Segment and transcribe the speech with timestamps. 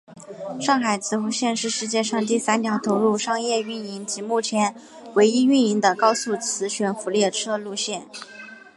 [0.59, 4.73] 上海磁浮线是世界上第三条投入商业运营及目前
[5.13, 8.11] 唯一运营的高速磁悬浮列车线路。